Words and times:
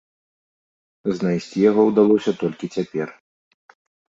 Знайсці 1.19 1.57
яго 1.69 1.81
ўдалося 1.91 2.31
толькі 2.41 2.73
цяпер. 2.77 3.07